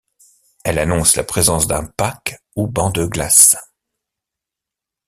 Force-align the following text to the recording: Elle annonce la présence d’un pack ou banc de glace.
Elle 0.63 0.79
annonce 0.79 1.15
la 1.15 1.23
présence 1.23 1.67
d’un 1.67 1.85
pack 1.85 2.41
ou 2.55 2.65
banc 2.65 2.89
de 2.89 3.05
glace. 3.05 3.55